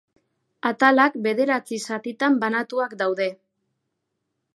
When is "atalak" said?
0.69-1.17